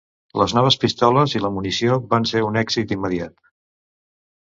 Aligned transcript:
Les 0.41 0.55
noves 0.57 0.77
pistoles 0.83 1.35
i 1.37 1.43
la 1.45 1.53
munició 1.59 2.01
van 2.17 2.29
ser 2.33 2.45
un 2.49 2.61
èxit 2.65 2.99
immediat. 2.99 3.39